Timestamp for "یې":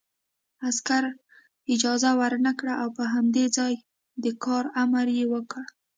5.17-5.25